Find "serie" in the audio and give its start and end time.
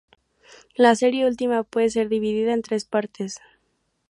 0.95-1.27